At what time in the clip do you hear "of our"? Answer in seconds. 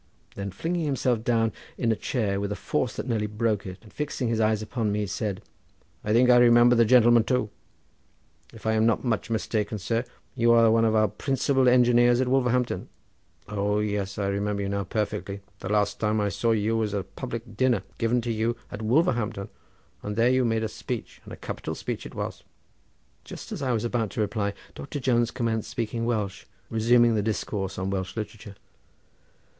10.85-11.07